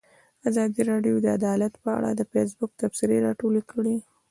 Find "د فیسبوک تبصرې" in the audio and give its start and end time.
2.13-3.17